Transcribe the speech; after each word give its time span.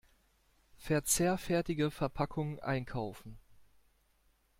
Verzehrfertige 0.77 1.91
Verpackung 1.91 2.57
einkaufen. 2.59 3.37